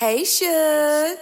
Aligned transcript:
Hey, 0.00 0.24
Shug. 0.24 1.18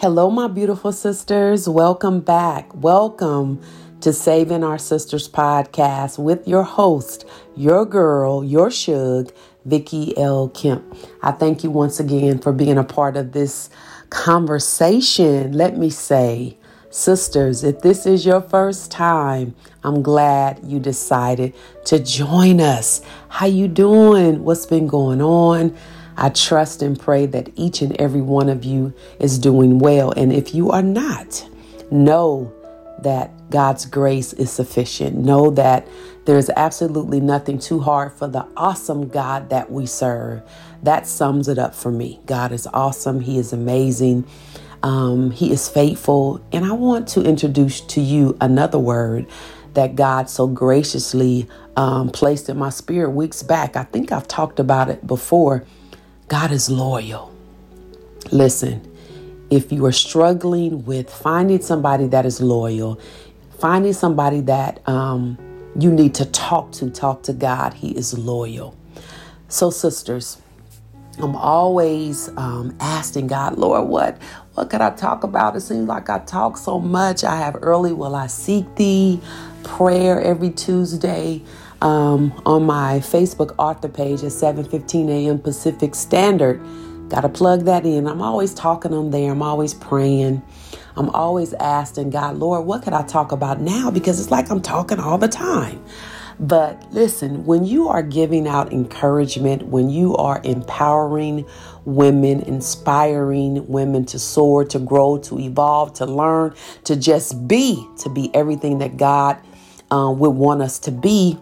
Hello, 0.00 0.30
my 0.30 0.48
beautiful 0.48 0.92
sisters. 0.92 1.68
Welcome 1.68 2.20
back. 2.20 2.74
Welcome 2.74 3.60
to 4.00 4.14
Saving 4.14 4.64
Our 4.64 4.78
Sisters 4.78 5.28
podcast 5.28 6.18
with 6.18 6.48
your 6.48 6.62
host, 6.62 7.26
your 7.54 7.84
girl, 7.84 8.42
your 8.42 8.70
Shug, 8.70 9.30
Vicky 9.66 10.16
L. 10.16 10.48
Kemp. 10.48 10.96
I 11.22 11.32
thank 11.32 11.62
you 11.62 11.70
once 11.70 12.00
again 12.00 12.38
for 12.38 12.50
being 12.50 12.78
a 12.78 12.82
part 12.82 13.18
of 13.18 13.32
this 13.32 13.68
conversation. 14.08 15.52
Let 15.52 15.76
me 15.76 15.90
say, 15.90 16.56
sisters, 16.88 17.62
if 17.62 17.82
this 17.82 18.06
is 18.06 18.24
your 18.24 18.40
first 18.40 18.90
time, 18.90 19.54
I'm 19.84 20.00
glad 20.00 20.60
you 20.64 20.80
decided 20.80 21.52
to 21.84 21.98
join 21.98 22.62
us. 22.62 23.02
How 23.28 23.44
you 23.44 23.68
doing? 23.68 24.44
What's 24.44 24.64
been 24.64 24.86
going 24.86 25.20
on? 25.20 25.76
I 26.20 26.28
trust 26.28 26.82
and 26.82 27.00
pray 27.00 27.24
that 27.26 27.48
each 27.56 27.80
and 27.80 27.98
every 27.98 28.20
one 28.20 28.50
of 28.50 28.62
you 28.62 28.92
is 29.18 29.38
doing 29.38 29.78
well. 29.78 30.12
And 30.12 30.32
if 30.34 30.54
you 30.54 30.70
are 30.70 30.82
not, 30.82 31.48
know 31.90 32.52
that 33.02 33.30
God's 33.48 33.86
grace 33.86 34.34
is 34.34 34.50
sufficient. 34.52 35.16
Know 35.16 35.50
that 35.52 35.88
there's 36.26 36.50
absolutely 36.50 37.20
nothing 37.20 37.58
too 37.58 37.80
hard 37.80 38.12
for 38.12 38.28
the 38.28 38.46
awesome 38.54 39.08
God 39.08 39.48
that 39.48 39.72
we 39.72 39.86
serve. 39.86 40.42
That 40.82 41.06
sums 41.06 41.48
it 41.48 41.58
up 41.58 41.74
for 41.74 41.90
me. 41.90 42.20
God 42.26 42.52
is 42.52 42.66
awesome. 42.66 43.20
He 43.20 43.38
is 43.38 43.54
amazing. 43.54 44.26
Um, 44.82 45.30
he 45.30 45.50
is 45.50 45.70
faithful. 45.70 46.44
And 46.52 46.66
I 46.66 46.72
want 46.72 47.08
to 47.08 47.22
introduce 47.22 47.80
to 47.80 48.02
you 48.02 48.36
another 48.42 48.78
word 48.78 49.26
that 49.72 49.96
God 49.96 50.28
so 50.28 50.46
graciously 50.46 51.48
um, 51.76 52.10
placed 52.10 52.50
in 52.50 52.58
my 52.58 52.70
spirit 52.70 53.10
weeks 53.10 53.42
back. 53.42 53.74
I 53.74 53.84
think 53.84 54.12
I've 54.12 54.28
talked 54.28 54.60
about 54.60 54.90
it 54.90 55.06
before. 55.06 55.64
God 56.30 56.52
is 56.52 56.70
loyal. 56.70 57.34
Listen, 58.30 58.88
if 59.50 59.72
you 59.72 59.84
are 59.84 59.92
struggling 59.92 60.84
with 60.84 61.10
finding 61.10 61.60
somebody 61.60 62.06
that 62.06 62.24
is 62.24 62.40
loyal, 62.40 63.00
finding 63.58 63.92
somebody 63.92 64.40
that 64.42 64.88
um, 64.88 65.36
you 65.76 65.90
need 65.90 66.14
to 66.14 66.24
talk 66.26 66.70
to, 66.70 66.88
talk 66.88 67.24
to 67.24 67.32
God, 67.32 67.74
He 67.74 67.90
is 67.96 68.16
loyal. 68.16 68.76
So, 69.48 69.70
sisters, 69.70 70.40
I'm 71.18 71.34
always 71.34 72.28
um, 72.36 72.76
asking 72.78 73.26
God, 73.26 73.58
Lord, 73.58 73.88
what 73.88 74.16
what 74.54 74.70
could 74.70 74.82
I 74.82 74.90
talk 74.90 75.24
about? 75.24 75.56
It 75.56 75.62
seems 75.62 75.88
like 75.88 76.08
I 76.08 76.20
talk 76.20 76.56
so 76.56 76.78
much. 76.78 77.24
I 77.24 77.38
have 77.38 77.56
early 77.60 77.92
will 77.92 78.14
I 78.14 78.28
seek 78.28 78.76
thee 78.76 79.20
prayer 79.64 80.20
every 80.20 80.50
Tuesday 80.50 81.42
um, 81.82 82.32
on 82.46 82.64
my 82.64 83.00
Facebook 83.00 83.54
author 83.58 83.88
page 83.88 84.22
at 84.22 84.32
7:15 84.32 85.08
a.m. 85.08 85.38
Pacific 85.38 85.94
Standard. 85.94 86.60
Got 87.08 87.22
to 87.22 87.28
plug 87.28 87.64
that 87.64 87.84
in. 87.84 88.06
I'm 88.06 88.22
always 88.22 88.54
talking 88.54 88.94
on 88.94 89.10
there. 89.10 89.32
I'm 89.32 89.42
always 89.42 89.74
praying. 89.74 90.42
I'm 90.96 91.10
always 91.10 91.54
asking 91.54 92.10
God, 92.10 92.36
Lord, 92.36 92.66
what 92.66 92.82
could 92.82 92.92
I 92.92 93.02
talk 93.02 93.32
about 93.32 93.60
now? 93.60 93.90
Because 93.90 94.20
it's 94.20 94.30
like 94.30 94.50
I'm 94.50 94.60
talking 94.62 95.00
all 95.00 95.18
the 95.18 95.28
time. 95.28 95.82
But 96.38 96.90
listen, 96.92 97.44
when 97.44 97.64
you 97.64 97.88
are 97.88 98.02
giving 98.02 98.48
out 98.48 98.72
encouragement, 98.72 99.64
when 99.64 99.90
you 99.90 100.16
are 100.16 100.40
empowering 100.44 101.46
women, 101.84 102.40
inspiring 102.42 103.66
women 103.68 104.06
to 104.06 104.18
soar, 104.18 104.64
to 104.66 104.78
grow, 104.78 105.18
to 105.18 105.38
evolve, 105.38 105.94
to 105.94 106.06
learn, 106.06 106.54
to 106.84 106.96
just 106.96 107.46
be, 107.46 107.86
to 107.98 108.08
be 108.08 108.34
everything 108.34 108.78
that 108.78 108.96
God 108.96 109.38
um, 109.90 110.18
would 110.18 110.30
want 110.30 110.62
us 110.62 110.78
to 110.80 110.90
be, 110.90 111.38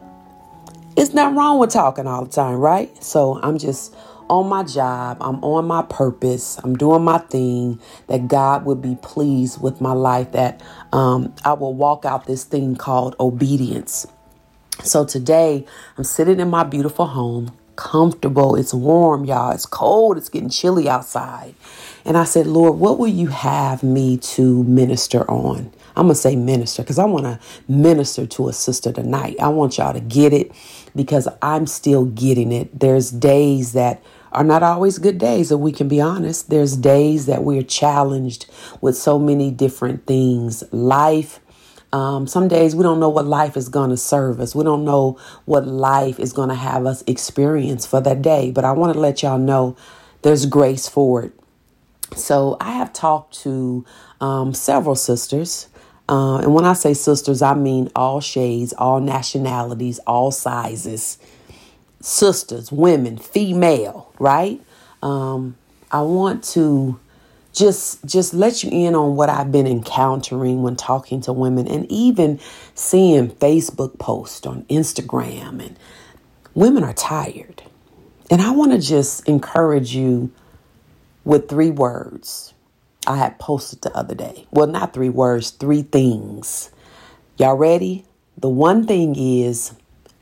it's 0.99 1.15
not 1.15 1.35
wrong 1.35 1.59
with 1.61 1.71
talking 1.71 2.07
all 2.07 2.25
the 2.25 2.31
time, 2.31 2.57
right? 2.57 3.03
So 3.03 3.41
I'm 3.43 3.59
just 3.59 3.95
on 4.29 4.49
my 4.49 4.65
job, 4.65 5.19
I'm 5.21 5.43
on 5.45 5.67
my 5.67 5.83
purpose, 5.83 6.59
I'm 6.65 6.77
doing 6.77 7.03
my 7.03 7.19
thing, 7.19 7.81
that 8.09 8.29
God 8.29 8.65
would 8.67 8.83
be 8.83 8.97
pleased 9.01 9.63
with 9.63 9.81
my 9.81 9.93
life, 9.93 10.33
that 10.33 10.63
um, 10.93 11.35
I 11.45 11.55
will 11.55 11.75
walk 11.75 12.05
out 12.05 12.27
this 12.27 12.45
thing 12.45 12.77
called 12.77 13.17
obedience. 13.21 14.07
So 14.85 15.05
today, 15.05 15.67
I'm 15.97 16.05
sitting 16.05 16.41
in 16.41 16.51
my 16.51 16.65
beautiful 16.65 17.07
home, 17.07 17.57
comfortable. 17.77 18.57
It's 18.57 18.75
warm, 18.75 19.25
y'all. 19.25 19.53
It's 19.53 19.67
cold. 19.67 20.19
It's 20.19 20.29
getting 20.29 20.51
chilly 20.51 20.89
outside. 20.89 21.55
And 22.05 22.17
I 22.17 22.25
said, 22.25 22.47
Lord, 22.47 22.79
what 22.79 22.99
will 22.99 23.09
you 23.09 23.29
have 23.29 23.83
me 23.83 24.19
to 24.19 24.65
minister 24.65 25.29
on? 25.31 25.73
I'm 25.97 26.07
going 26.07 26.15
to 26.15 26.21
say 26.21 26.37
minister 26.37 26.83
because 26.83 26.99
I 26.99 27.05
want 27.05 27.25
to 27.27 27.41
minister 27.69 28.27
to 28.27 28.49
a 28.49 28.53
sister 28.53 28.93
tonight. 28.93 29.37
I 29.41 29.49
want 29.49 29.79
y'all 29.79 29.93
to 29.93 30.01
get 30.01 30.33
it 30.33 30.53
because 30.99 31.29
I'm 31.41 31.69
still 31.69 32.07
getting 32.07 32.51
it. 32.51 32.81
There's 32.81 33.13
days 33.13 33.73
that 33.73 34.03
are 34.33 34.43
not 34.43 34.65
always 34.65 34.99
good 34.99 35.17
days, 35.17 35.53
if 35.53 35.61
we 35.61 35.71
can 35.71 35.87
be 35.87 36.01
honest. 36.01 36.51
There's 36.51 36.77
days 36.77 37.27
that 37.27 37.45
we're 37.45 37.63
challenged 37.63 38.47
with 38.81 38.97
so 38.97 39.17
many 39.17 39.53
different 39.53 40.07
things. 40.07 40.65
Life, 40.73 41.39
um, 41.93 42.27
some 42.27 42.49
days 42.49 42.75
we 42.75 42.83
don't 42.83 42.99
know 42.99 43.09
what 43.09 43.27
life 43.27 43.57
is 43.57 43.69
going 43.69 43.91
to 43.91 43.97
serve 43.97 44.41
us. 44.41 44.57
We 44.57 44.65
don't 44.65 44.85
know 44.85 45.21
what 45.45 45.69
life 45.69 46.19
is 46.19 46.33
going 46.33 46.49
to 46.49 46.57
have 46.57 46.85
us 46.85 47.05
experience 47.07 47.87
for 47.87 48.01
that 48.01 48.21
day. 48.21 48.51
But 48.51 48.65
I 48.65 48.73
want 48.73 48.93
to 48.93 48.99
let 48.99 49.23
y'all 49.23 49.39
know 49.39 49.77
there's 50.23 50.47
grace 50.47 50.89
for 50.89 51.23
it. 51.23 51.33
So 52.17 52.57
I 52.61 52.73
have 52.73 52.93
talked 52.93 53.39
to 53.43 53.87
um, 54.21 54.53
several 54.53 54.97
sisters. 54.97 55.69
Uh, 56.09 56.39
and 56.39 56.55
when 56.55 56.65
I 56.65 56.73
say 56.73 56.95
sisters, 56.95 57.43
I 57.43 57.55
mean 57.55 57.91
all 57.95 58.21
shades, 58.21 58.73
all 58.73 59.01
nationalities, 59.01 59.99
all 60.07 60.31
sizes. 60.31 61.19
Sisters, 62.01 62.73
women, 62.73 63.19
female, 63.19 64.13
right? 64.19 64.61
Um, 65.03 65.57
I 65.91 66.03
want 66.03 66.45
to 66.45 66.99
just 67.53 68.05
just 68.05 68.35
let 68.35 68.63
you 68.63 68.71
in 68.71 68.95
on 68.95 69.17
what 69.17 69.29
I've 69.29 69.51
been 69.51 69.67
encountering 69.67 70.63
when 70.63 70.77
talking 70.77 71.21
to 71.23 71.33
women 71.33 71.67
and 71.67 71.91
even 71.91 72.39
seeing 72.75 73.31
Facebook 73.31 73.99
posts 73.99 74.47
on 74.47 74.63
Instagram 74.65 75.65
and 75.65 75.77
women 76.55 76.85
are 76.85 76.93
tired. 76.95 77.63
And 78.31 78.43
I 78.43 78.51
want 78.53 78.73
to 78.73 78.79
just 78.79 79.27
encourage 79.29 79.95
you 79.95 80.31
with 81.25 81.49
three 81.49 81.71
words. 81.71 82.55
I 83.09 83.17
had 83.17 83.39
posted 83.39 83.81
the 83.81 83.97
other 83.97 84.15
day. 84.15 84.47
Well, 84.51 84.67
not 84.67 84.93
three 84.93 85.09
words, 85.09 85.51
three 85.51 85.81
things. 85.83 86.71
Y'all 87.39 87.57
ready? 87.57 88.05
The 88.37 88.51
one 88.51 88.87
thing 88.87 89.17
is 89.17 89.73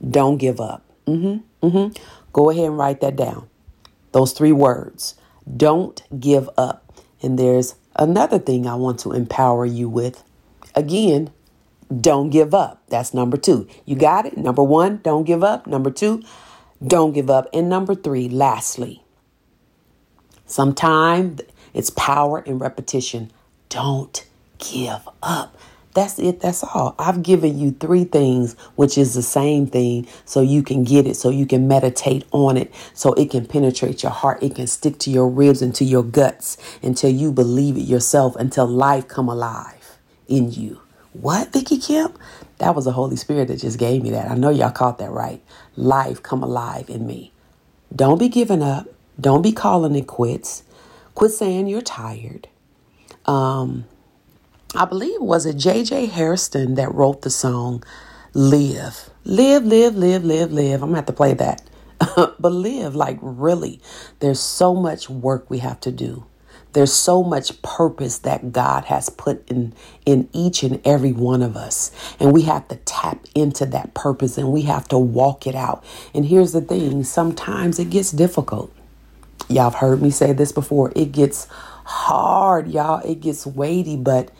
don't 0.08 0.36
give 0.36 0.60
up. 0.60 0.84
Mhm. 1.06 1.42
Mhm. 1.62 1.96
Go 2.32 2.48
ahead 2.48 2.66
and 2.66 2.78
write 2.78 3.00
that 3.00 3.16
down. 3.16 3.48
Those 4.12 4.32
three 4.32 4.52
words. 4.52 5.16
Don't 5.56 6.00
give 6.18 6.48
up. 6.56 6.92
And 7.22 7.36
there's 7.38 7.74
another 7.96 8.38
thing 8.38 8.68
I 8.68 8.76
want 8.76 9.00
to 9.00 9.12
empower 9.12 9.66
you 9.66 9.88
with. 9.88 10.22
Again, 10.76 11.30
don't 12.00 12.30
give 12.30 12.54
up. 12.54 12.82
That's 12.88 13.12
number 13.12 13.36
two. 13.36 13.66
You 13.84 13.96
got 13.96 14.26
it? 14.26 14.36
Number 14.36 14.62
one, 14.62 15.00
don't 15.02 15.24
give 15.24 15.42
up. 15.42 15.66
Number 15.66 15.90
two, 15.90 16.22
don't 16.86 17.12
give 17.12 17.30
up. 17.30 17.48
And 17.52 17.68
number 17.68 17.94
three, 17.96 18.28
lastly, 18.28 19.02
sometimes 20.46 21.40
it's 21.76 21.90
power 21.90 22.40
in 22.40 22.58
repetition. 22.58 23.30
Don't 23.68 24.26
give 24.58 25.08
up. 25.22 25.56
That's 25.94 26.18
it. 26.18 26.40
That's 26.40 26.64
all. 26.64 26.94
I've 26.98 27.22
given 27.22 27.58
you 27.58 27.72
three 27.72 28.04
things, 28.04 28.54
which 28.76 28.98
is 28.98 29.14
the 29.14 29.22
same 29.22 29.66
thing, 29.66 30.08
so 30.24 30.42
you 30.42 30.62
can 30.62 30.84
get 30.84 31.06
it, 31.06 31.16
so 31.16 31.30
you 31.30 31.46
can 31.46 31.68
meditate 31.68 32.24
on 32.32 32.56
it, 32.56 32.74
so 32.94 33.12
it 33.14 33.30
can 33.30 33.46
penetrate 33.46 34.02
your 34.02 34.12
heart. 34.12 34.42
It 34.42 34.54
can 34.54 34.66
stick 34.66 34.98
to 35.00 35.10
your 35.10 35.28
ribs 35.28 35.62
and 35.62 35.74
to 35.76 35.84
your 35.84 36.02
guts 36.02 36.58
until 36.82 37.10
you 37.10 37.32
believe 37.32 37.76
it 37.76 37.82
yourself, 37.82 38.36
until 38.36 38.66
life 38.66 39.08
come 39.08 39.28
alive 39.28 39.98
in 40.28 40.52
you. 40.52 40.80
What, 41.12 41.52
Vicky 41.52 41.78
Kemp? 41.78 42.18
That 42.58 42.74
was 42.74 42.86
the 42.86 42.92
Holy 42.92 43.16
Spirit 43.16 43.48
that 43.48 43.60
just 43.60 43.78
gave 43.78 44.02
me 44.02 44.10
that. 44.10 44.30
I 44.30 44.34
know 44.34 44.50
y'all 44.50 44.70
caught 44.70 44.98
that 44.98 45.10
right. 45.10 45.42
Life 45.76 46.22
come 46.22 46.42
alive 46.42 46.90
in 46.90 47.06
me. 47.06 47.32
Don't 47.94 48.18
be 48.18 48.28
giving 48.28 48.62
up. 48.62 48.86
Don't 49.20 49.42
be 49.42 49.52
calling 49.52 49.94
it 49.94 50.06
quits. 50.06 50.62
Quit 51.16 51.32
saying 51.32 51.68
you're 51.68 51.82
tired. 51.82 52.48
Um, 53.26 53.86
I 54.74 54.84
believe 54.84 55.20
was 55.20 55.46
it 55.46 55.56
J.J. 55.56 56.06
Hairston 56.08 56.76
that 56.76 56.94
wrote 56.94 57.22
the 57.22 57.30
song 57.30 57.82
"Live, 58.34 59.10
Live, 59.24 59.64
Live, 59.64 59.96
Live, 59.96 60.24
Live, 60.24 60.52
Live." 60.52 60.82
I'm 60.82 60.90
gonna 60.90 60.96
have 60.96 61.06
to 61.06 61.14
play 61.14 61.34
that 61.34 61.62
but 62.16 62.52
live 62.52 62.94
like 62.94 63.18
really. 63.22 63.80
There's 64.20 64.40
so 64.40 64.74
much 64.74 65.08
work 65.10 65.50
we 65.50 65.60
have 65.60 65.80
to 65.80 65.92
do. 65.92 66.26
There's 66.74 66.92
so 66.92 67.22
much 67.22 67.62
purpose 67.62 68.18
that 68.18 68.52
God 68.52 68.84
has 68.86 69.08
put 69.08 69.50
in 69.50 69.72
in 70.04 70.28
each 70.34 70.62
and 70.62 70.82
every 70.86 71.12
one 71.12 71.42
of 71.42 71.56
us. 71.56 71.92
And 72.20 72.34
we 72.34 72.42
have 72.42 72.68
to 72.68 72.76
tap 72.76 73.24
into 73.34 73.64
that 73.66 73.94
purpose 73.94 74.36
and 74.36 74.52
we 74.52 74.64
have 74.64 74.86
to 74.88 74.98
walk 74.98 75.46
it 75.46 75.54
out. 75.54 75.82
And 76.14 76.26
here's 76.26 76.52
the 76.52 76.60
thing, 76.60 77.04
sometimes 77.04 77.78
it 77.78 77.88
gets 77.88 78.12
difficult. 78.12 78.75
Y'all 79.48 79.70
have 79.70 79.76
heard 79.76 80.02
me 80.02 80.10
say 80.10 80.32
this 80.32 80.52
before. 80.52 80.92
It 80.96 81.12
gets 81.12 81.46
hard, 81.84 82.68
y'all. 82.68 83.00
It 83.08 83.20
gets 83.20 83.46
weighty, 83.46 83.96
but 83.96 84.30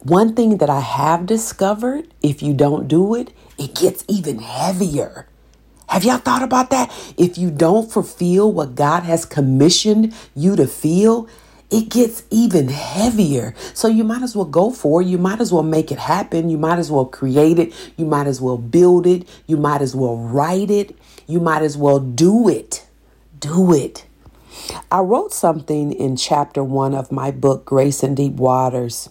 one 0.00 0.34
thing 0.34 0.58
that 0.58 0.70
I 0.70 0.80
have 0.80 1.26
discovered, 1.26 2.12
if 2.22 2.42
you 2.42 2.54
don't 2.54 2.88
do 2.88 3.14
it, 3.14 3.32
it 3.58 3.74
gets 3.74 4.04
even 4.06 4.38
heavier. 4.38 5.26
Have 5.88 6.04
y'all 6.04 6.18
thought 6.18 6.42
about 6.42 6.70
that? 6.70 6.92
If 7.16 7.38
you 7.38 7.50
don't 7.50 7.90
fulfill 7.90 8.52
what 8.52 8.74
God 8.74 9.04
has 9.04 9.24
commissioned 9.24 10.14
you 10.36 10.54
to 10.56 10.66
feel, 10.66 11.28
it 11.70 11.88
gets 11.88 12.24
even 12.30 12.68
heavier. 12.68 13.54
So 13.74 13.88
you 13.88 14.04
might 14.04 14.22
as 14.22 14.36
well 14.36 14.44
go 14.44 14.70
for 14.70 15.02
it. 15.02 15.06
You 15.06 15.18
might 15.18 15.40
as 15.40 15.52
well 15.52 15.62
make 15.62 15.90
it 15.90 15.98
happen. 15.98 16.50
You 16.50 16.58
might 16.58 16.78
as 16.78 16.90
well 16.90 17.06
create 17.06 17.58
it. 17.58 17.72
You 17.96 18.04
might 18.04 18.26
as 18.26 18.40
well 18.40 18.58
build 18.58 19.06
it. 19.06 19.26
You 19.46 19.56
might 19.56 19.80
as 19.80 19.96
well 19.96 20.16
write 20.16 20.70
it. 20.70 20.96
You 21.26 21.40
might 21.40 21.62
as 21.62 21.76
well 21.76 21.98
do 21.98 22.48
it. 22.48 22.86
Do 23.40 23.72
it. 23.72 24.04
I 24.90 25.00
wrote 25.00 25.32
something 25.32 25.92
in 25.92 26.16
chapter 26.16 26.64
one 26.64 26.94
of 26.94 27.12
my 27.12 27.30
book, 27.30 27.64
Grace 27.64 28.02
in 28.02 28.14
Deep 28.14 28.34
Waters. 28.34 29.08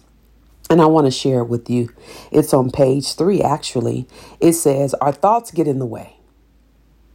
And 0.69 0.81
I 0.81 0.85
want 0.85 1.07
to 1.07 1.11
share 1.11 1.39
it 1.39 1.47
with 1.47 1.69
you. 1.69 1.93
It's 2.31 2.53
on 2.53 2.71
page 2.71 3.13
three, 3.13 3.41
actually. 3.41 4.07
It 4.39 4.53
says, 4.53 4.93
Our 4.95 5.11
thoughts 5.13 5.51
get 5.51 5.67
in 5.67 5.79
the 5.79 5.85
way. 5.85 6.17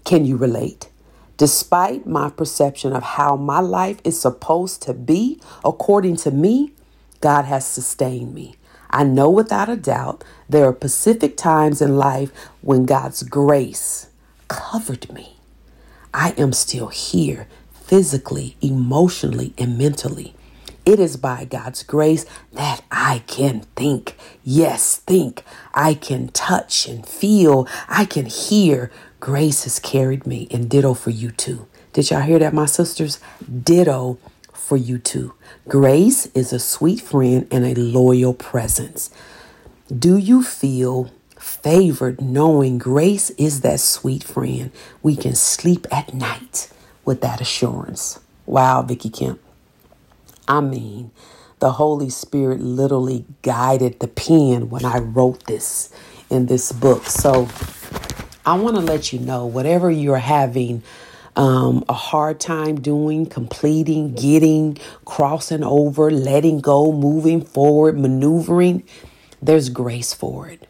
Can 0.05 0.25
you 0.25 0.37
relate? 0.37 0.89
Despite 1.37 2.07
my 2.07 2.31
perception 2.31 2.93
of 2.93 3.03
how 3.03 3.37
my 3.37 3.61
life 3.61 4.01
is 4.05 4.21
supposed 4.21 4.83
to 4.83 4.95
be, 4.95 5.41
according 5.65 6.17
to 6.19 6.31
me, 6.31 6.73
God 7.21 7.45
has 7.45 7.67
sustained 7.67 8.35
me. 8.35 8.57
I 8.91 9.05
know 9.05 9.31
without 9.31 9.69
a 9.69 9.77
doubt 9.77 10.23
there 10.49 10.67
are 10.67 10.75
specific 10.75 11.37
times 11.37 11.81
in 11.81 11.97
life 11.97 12.31
when 12.61 12.85
God's 12.85 13.23
grace 13.23 14.09
covered 14.49 15.11
me. 15.13 15.37
I 16.13 16.33
am 16.33 16.53
still 16.53 16.89
here 16.89 17.49
physically, 17.93 18.57
emotionally, 18.63 19.53
and 19.59 19.77
mentally. 19.77 20.35
It 20.87 20.99
is 20.99 21.19
by 21.19 21.45
God's 21.45 21.83
grace 21.83 22.25
that 22.51 22.83
I 22.91 23.23
can 23.27 23.67
think. 23.77 24.17
Yes, 24.43 24.97
think. 24.97 25.45
I 25.75 25.93
can 25.93 26.29
touch 26.29 26.89
and 26.89 27.07
feel. 27.07 27.69
I 27.91 28.07
can 28.07 28.25
hear. 28.25 28.91
Grace 29.21 29.65
has 29.65 29.79
carried 29.79 30.27
me, 30.27 30.49
and 30.51 30.71
ditto 30.71 30.95
for 30.95 31.11
you 31.11 31.33
too. 31.33 31.67
Did 31.93 32.11
y'all 32.11 32.23
hear 32.23 32.39
that, 32.39 32.55
my 32.55 32.65
sisters? 32.65 33.21
Ditto 33.63 34.19
for 34.55 34.79
you 34.79 34.97
too. 34.97 35.35
Grace 35.69 36.25
is 36.35 36.55
a 36.55 36.59
sweet 36.59 37.03
friend 37.03 37.47
and 37.51 37.67
a 37.67 37.75
loyal 37.79 38.33
presence. 38.33 39.11
Do 39.87 40.17
you 40.17 40.43
feel 40.43 41.13
favored 41.39 42.23
knowing 42.23 42.79
grace 42.79 43.29
is 43.37 43.61
that 43.61 43.81
sweet 43.81 44.25
friend? 44.25 44.71
We 45.03 45.15
can 45.15 45.35
sleep 45.35 45.87
at 45.93 46.15
night 46.15 46.71
with 47.05 47.21
that 47.21 47.41
assurance. 47.41 48.21
Wow, 48.47 48.83
Vicky 48.83 49.11
Kemp. 49.11 49.41
I 50.49 50.61
mean, 50.61 51.11
the 51.61 51.73
Holy 51.73 52.11
Spirit 52.11 52.61
literally 52.61 53.25
guided 53.43 54.01
the 54.01 54.09
pen 54.09 54.69
when 54.69 54.85
I 54.85 54.99
wrote 54.99 55.47
this 55.47 55.93
in 56.29 56.47
this 56.47 56.73
book. 56.73 57.07
So, 57.07 57.49
I 58.45 58.55
want 58.59 58.75
to 58.77 58.83
let 58.83 59.13
you 59.13 59.21
know 59.21 59.47
whatever 59.47 59.89
you're 59.91 60.17
having 60.17 60.83
um, 61.37 61.85
a 61.89 61.93
hard 61.93 62.41
time 62.41 62.81
doing, 62.81 63.27
completing, 63.27 64.15
getting, 64.15 64.79
crossing 65.05 65.63
over, 65.63 66.11
letting 66.11 66.61
go, 66.61 66.93
moving 66.93 67.41
forward, 67.41 67.99
maneuvering, 67.99 68.83
there's 69.41 69.69
grace 69.69 70.13
for 70.13 70.49
it. 70.49 70.67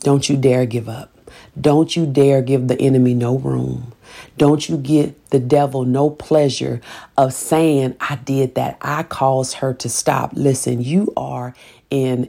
Don't 0.00 0.28
you 0.28 0.36
dare 0.36 0.66
give 0.66 0.88
up. 0.88 1.12
Don't 1.60 1.96
you 1.96 2.06
dare 2.06 2.42
give 2.42 2.68
the 2.68 2.80
enemy 2.80 3.14
no 3.14 3.38
room. 3.38 3.92
Don't 4.36 4.68
you 4.68 4.76
get 4.76 5.30
the 5.30 5.40
devil 5.40 5.84
no 5.84 6.10
pleasure 6.10 6.80
of 7.16 7.32
saying, 7.32 7.96
I 8.00 8.16
did 8.16 8.54
that. 8.54 8.76
I 8.80 9.02
caused 9.02 9.54
her 9.54 9.72
to 9.74 9.88
stop. 9.88 10.32
Listen, 10.34 10.82
you 10.82 11.12
are 11.16 11.54
an 11.90 12.28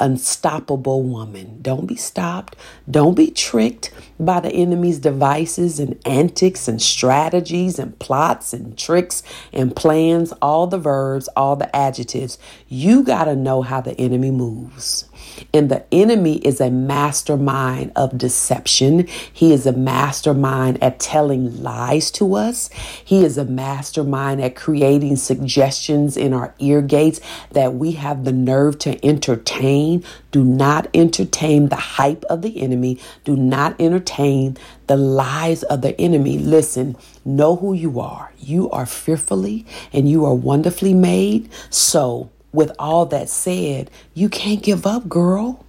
unstoppable 0.00 1.02
woman. 1.02 1.58
Don't 1.62 1.86
be 1.86 1.96
stopped. 1.96 2.56
Don't 2.90 3.14
be 3.14 3.30
tricked 3.30 3.90
by 4.18 4.40
the 4.40 4.50
enemy's 4.50 4.98
devices 4.98 5.78
and 5.78 6.00
antics 6.06 6.66
and 6.66 6.82
strategies 6.82 7.78
and 7.78 7.98
plots 7.98 8.52
and 8.52 8.76
tricks 8.76 9.22
and 9.52 9.74
plans, 9.74 10.32
all 10.42 10.66
the 10.66 10.78
verbs, 10.78 11.28
all 11.36 11.56
the 11.56 11.74
adjectives. 11.74 12.38
You 12.68 13.02
got 13.02 13.24
to 13.24 13.36
know 13.36 13.62
how 13.62 13.80
the 13.80 13.98
enemy 13.98 14.30
moves. 14.30 15.09
And 15.52 15.70
the 15.70 15.84
enemy 15.92 16.38
is 16.38 16.60
a 16.60 16.70
mastermind 16.70 17.92
of 17.96 18.18
deception. 18.18 19.06
He 19.32 19.52
is 19.52 19.66
a 19.66 19.72
mastermind 19.72 20.82
at 20.82 20.98
telling 21.00 21.62
lies 21.62 22.10
to 22.12 22.34
us. 22.34 22.70
He 23.04 23.24
is 23.24 23.38
a 23.38 23.44
mastermind 23.44 24.42
at 24.42 24.56
creating 24.56 25.16
suggestions 25.16 26.16
in 26.16 26.32
our 26.32 26.54
ear 26.58 26.82
gates 26.82 27.20
that 27.52 27.74
we 27.74 27.92
have 27.92 28.24
the 28.24 28.32
nerve 28.32 28.78
to 28.80 29.04
entertain. 29.04 30.04
Do 30.30 30.44
not 30.44 30.88
entertain 30.94 31.68
the 31.68 31.76
hype 31.76 32.24
of 32.24 32.42
the 32.42 32.60
enemy. 32.60 33.00
Do 33.24 33.36
not 33.36 33.80
entertain 33.80 34.56
the 34.86 34.96
lies 34.96 35.62
of 35.64 35.82
the 35.82 35.98
enemy. 36.00 36.38
Listen, 36.38 36.96
know 37.24 37.56
who 37.56 37.72
you 37.72 38.00
are. 38.00 38.32
You 38.38 38.70
are 38.70 38.86
fearfully 38.86 39.66
and 39.92 40.08
you 40.08 40.24
are 40.24 40.34
wonderfully 40.34 40.94
made. 40.94 41.50
So, 41.70 42.30
with 42.52 42.72
all 42.78 43.06
that 43.06 43.28
said, 43.28 43.90
you 44.14 44.28
can't 44.28 44.62
give 44.62 44.86
up, 44.86 45.08
girl. 45.08 45.64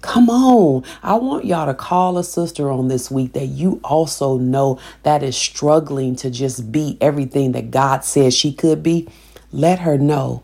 Come 0.00 0.28
on. 0.28 0.84
I 1.02 1.14
want 1.14 1.44
y'all 1.44 1.66
to 1.66 1.74
call 1.74 2.18
a 2.18 2.24
sister 2.24 2.70
on 2.70 2.88
this 2.88 3.10
week 3.10 3.34
that 3.34 3.46
you 3.46 3.80
also 3.84 4.36
know 4.36 4.80
that 5.04 5.22
is 5.22 5.36
struggling 5.36 6.16
to 6.16 6.30
just 6.30 6.72
be 6.72 6.98
everything 7.00 7.52
that 7.52 7.70
God 7.70 8.04
says 8.04 8.34
she 8.34 8.52
could 8.52 8.82
be. 8.82 9.08
Let 9.52 9.80
her 9.80 9.96
know 9.96 10.42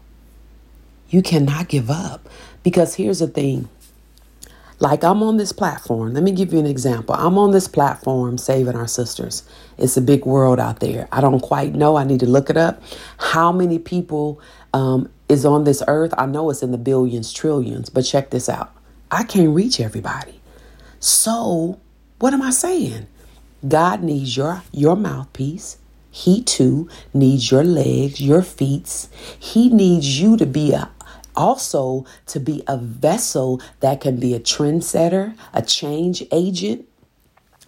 you 1.11 1.23
cannot 1.23 1.69
give 1.69 1.91
up. 1.91 2.29
Because 2.63 2.95
here's 2.95 3.19
the 3.19 3.29
thing 3.29 3.69
like 4.81 5.03
I'm 5.03 5.23
on 5.23 5.37
this 5.37 5.53
platform. 5.53 6.15
Let 6.15 6.23
me 6.23 6.33
give 6.33 6.53
you 6.53 6.59
an 6.59 6.67
example. 6.67 7.15
I'm 7.17 7.37
on 7.37 7.51
this 7.51 7.67
platform 7.67 8.39
saving 8.39 8.77
our 8.77 8.87
sisters. 8.87 9.43
It's 9.77 9.97
a 9.97 10.01
big 10.01 10.25
world 10.25 10.61
out 10.61 10.81
there. 10.81 11.09
I 11.11 11.21
don't 11.21 11.41
quite 11.41 11.75
know. 11.75 11.97
I 11.97 12.05
need 12.05 12.21
to 12.21 12.27
look 12.27 12.49
it 12.49 12.57
up. 12.57 12.83
How 13.19 13.51
many 13.51 13.79
people 13.79 14.41
um, 14.73 15.11
is 15.29 15.45
on 15.45 15.65
this 15.65 15.83
earth? 15.89 16.15
I 16.17 16.27
know 16.27 16.51
it's 16.51 16.63
in 16.63 16.71
the 16.71 16.79
billions, 16.79 17.33
trillions, 17.33 17.91
but 17.91 18.03
check 18.03 18.31
this 18.31 18.49
out. 18.49 18.73
I 19.11 19.25
can't 19.25 19.55
reach 19.55 19.81
everybody. 19.81 20.41
So, 21.01 21.79
what 22.19 22.35
am 22.35 22.43
I 22.43 22.51
saying? 22.51 23.07
God 23.67 24.03
needs 24.03 24.37
your 24.37 24.63
your 24.73 24.97
mouthpiece. 24.97 25.79
He 26.11 26.43
too 26.43 26.89
needs 27.13 27.51
your 27.51 27.65
legs, 27.65 28.21
your 28.21 28.43
feet. 28.43 29.09
He 29.39 29.69
needs 29.69 30.21
you 30.21 30.37
to 30.37 30.47
be 30.47 30.73
a 30.73 30.91
also 31.39 32.05
to 32.27 32.41
be 32.41 32.63
a 32.67 32.77
vessel 32.77 33.63
that 33.81 34.01
can 34.03 34.21
be 34.21 34.35
a 34.35 34.41
trendsetter, 34.41 35.35
a 35.55 35.63
change 35.63 36.23
agent 36.33 36.87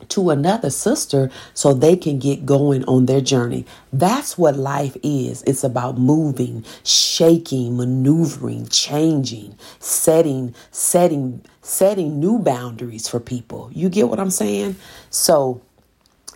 to 0.08 0.30
another 0.30 0.70
sister 0.70 1.30
so 1.54 1.72
they 1.74 1.96
can 1.96 2.18
get 2.18 2.46
going 2.46 2.84
on 2.84 3.06
their 3.06 3.20
journey. 3.20 3.66
That's 3.92 4.36
what 4.36 4.56
life 4.56 4.96
is. 5.02 5.42
It's 5.42 5.62
about 5.62 5.98
moving, 5.98 6.64
shaking, 6.84 7.76
maneuvering, 7.76 8.66
changing, 8.68 9.56
setting, 9.78 10.54
setting, 10.70 11.42
setting 11.62 12.18
new 12.18 12.38
boundaries 12.38 13.08
for 13.08 13.20
people. 13.20 13.70
You 13.72 13.88
get 13.88 14.08
what 14.08 14.18
I'm 14.18 14.30
saying? 14.30 14.76
So 15.10 15.62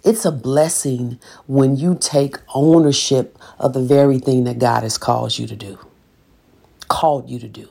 it's 0.05 0.25
a 0.25 0.33
blessing 0.33 1.19
when 1.47 1.77
you 1.77 1.97
take 1.99 2.37
ownership 2.55 3.39
of 3.59 3.73
the 3.73 3.83
very 3.83 4.19
thing 4.19 4.45
that 4.45 4.59
God 4.59 4.83
has 4.83 4.99
called 4.99 5.39
you 5.39 5.47
to 5.47 5.57
do 5.57 5.79
called 6.95 7.29
you 7.29 7.39
to 7.41 7.49
do. 7.49 7.69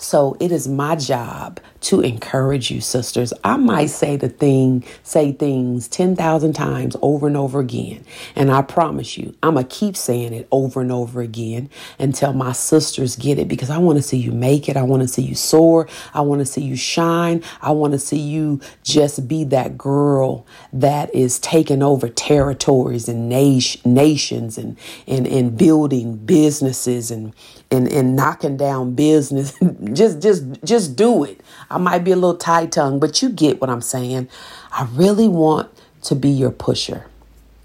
So 0.00 0.34
it 0.40 0.50
is 0.50 0.66
my 0.66 0.96
job 0.96 1.60
to 1.82 2.00
encourage 2.00 2.70
you, 2.70 2.80
sisters. 2.80 3.34
I 3.44 3.58
might 3.58 3.90
say 3.90 4.16
the 4.16 4.30
thing, 4.30 4.82
say 5.02 5.32
things 5.32 5.88
10,000 5.88 6.54
times 6.54 6.96
over 7.02 7.26
and 7.26 7.36
over 7.36 7.60
again. 7.60 8.04
And 8.34 8.50
I 8.50 8.62
promise 8.62 9.18
you, 9.18 9.34
I'm 9.42 9.54
going 9.54 9.66
to 9.66 9.74
keep 9.74 9.96
saying 9.96 10.32
it 10.32 10.48
over 10.50 10.80
and 10.80 10.90
over 10.90 11.20
again 11.20 11.68
until 11.98 12.32
my 12.32 12.52
sisters 12.52 13.14
get 13.14 13.38
it 13.38 13.46
because 13.46 13.68
I 13.68 13.76
want 13.76 13.98
to 13.98 14.02
see 14.02 14.16
you 14.16 14.32
make 14.32 14.70
it. 14.70 14.76
I 14.78 14.82
want 14.82 15.02
to 15.02 15.08
see 15.08 15.22
you 15.22 15.34
soar. 15.34 15.86
I 16.14 16.22
want 16.22 16.40
to 16.40 16.46
see 16.46 16.62
you 16.62 16.76
shine. 16.76 17.42
I 17.60 17.72
want 17.72 17.92
to 17.92 17.98
see 17.98 18.20
you 18.20 18.60
just 18.82 19.28
be 19.28 19.44
that 19.44 19.76
girl 19.76 20.46
that 20.72 21.14
is 21.14 21.38
taking 21.38 21.82
over 21.82 22.08
territories 22.08 23.06
and 23.06 23.28
nations 23.28 24.56
and, 24.56 24.78
and, 25.06 25.26
and 25.26 25.58
building 25.58 26.16
businesses 26.16 27.10
and, 27.10 27.34
and, 27.70 27.86
and 27.92 28.16
knocking 28.16 28.56
down 28.56 28.94
business. 28.94 29.58
just, 29.94 30.20
just, 30.20 30.44
just 30.64 30.96
do 30.96 31.24
it. 31.24 31.40
I 31.70 31.78
might 31.78 32.04
be 32.04 32.12
a 32.12 32.16
little 32.16 32.36
tight 32.36 32.72
tongue, 32.72 32.98
but 33.00 33.22
you 33.22 33.30
get 33.30 33.60
what 33.60 33.70
I'm 33.70 33.80
saying. 33.80 34.28
I 34.72 34.88
really 34.92 35.28
want 35.28 35.70
to 36.02 36.14
be 36.14 36.30
your 36.30 36.50
pusher. 36.50 37.06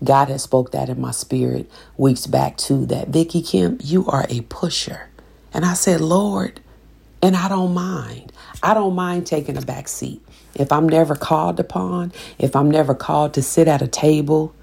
God 0.03 0.27
has 0.29 0.43
spoke 0.43 0.71
that 0.71 0.89
in 0.89 0.99
my 0.99 1.11
spirit 1.11 1.69
weeks 1.97 2.27
back 2.27 2.57
too 2.57 2.85
that 2.87 3.09
Vicky 3.09 3.41
Kemp, 3.41 3.81
you 3.83 4.05
are 4.07 4.25
a 4.29 4.41
pusher. 4.41 5.09
And 5.53 5.65
I 5.65 5.73
said, 5.73 6.01
Lord, 6.01 6.59
and 7.21 7.35
I 7.35 7.47
don't 7.47 7.73
mind. 7.73 8.31
I 8.61 8.73
don't 8.73 8.95
mind 8.95 9.25
taking 9.25 9.57
a 9.57 9.61
back 9.61 9.87
seat. 9.87 10.21
If 10.53 10.71
I'm 10.71 10.87
never 10.87 11.15
called 11.15 11.59
upon, 11.59 12.13
if 12.37 12.55
I'm 12.55 12.69
never 12.69 12.93
called 12.93 13.33
to 13.35 13.41
sit 13.41 13.67
at 13.67 13.81
a 13.81 13.87
table, 13.87 14.53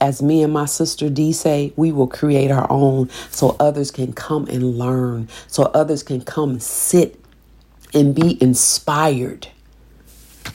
as 0.00 0.22
me 0.22 0.42
and 0.42 0.52
my 0.52 0.66
sister 0.66 1.08
D 1.08 1.32
say, 1.32 1.72
we 1.76 1.92
will 1.92 2.06
create 2.06 2.50
our 2.50 2.66
own 2.70 3.10
so 3.30 3.56
others 3.58 3.90
can 3.90 4.12
come 4.12 4.46
and 4.46 4.78
learn, 4.78 5.28
so 5.46 5.64
others 5.74 6.02
can 6.02 6.20
come 6.20 6.60
sit 6.60 7.20
and 7.94 8.14
be 8.14 8.40
inspired. 8.42 9.48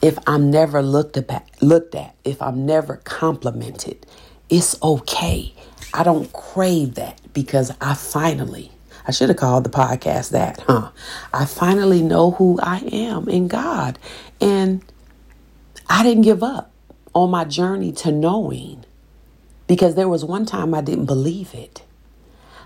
If 0.01 0.17
I'm 0.27 0.51
never 0.51 0.81
looked 0.81 1.17
at, 1.17 1.49
looked 1.61 1.95
at, 1.95 2.15
if 2.23 2.41
I'm 2.41 2.65
never 2.65 2.97
complimented, 2.97 4.05
it's 4.49 4.81
okay. 4.81 5.53
I 5.93 6.03
don't 6.03 6.31
crave 6.33 6.95
that 6.95 7.21
because 7.33 7.71
I 7.79 7.93
finally, 7.93 8.71
I 9.07 9.11
should 9.11 9.29
have 9.29 9.37
called 9.37 9.63
the 9.63 9.69
podcast 9.69 10.31
that, 10.31 10.61
huh? 10.67 10.91
I 11.33 11.45
finally 11.45 12.01
know 12.01 12.31
who 12.31 12.59
I 12.61 12.79
am 12.91 13.29
in 13.29 13.47
God. 13.47 13.99
And 14.41 14.83
I 15.89 16.03
didn't 16.03 16.23
give 16.23 16.43
up 16.43 16.71
on 17.13 17.29
my 17.29 17.45
journey 17.45 17.91
to 17.91 18.11
knowing 18.11 18.82
because 19.67 19.95
there 19.95 20.09
was 20.09 20.25
one 20.25 20.45
time 20.45 20.73
I 20.73 20.81
didn't 20.81 21.05
believe 21.05 21.53
it. 21.53 21.83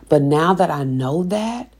But 0.09 0.21
now 0.21 0.53
that 0.53 0.71
I 0.71 0.83
know 0.83 1.23
that, 1.23 1.73